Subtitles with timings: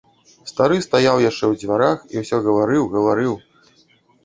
[0.51, 3.39] Стары стаяў яшчэ ў дзвярах і ўсё гаварыў, гаварыў.